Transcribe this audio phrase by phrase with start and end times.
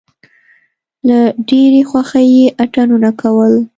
[1.07, 1.19] له
[1.49, 3.53] ډېرې خوښۍ یې اتڼونه کول.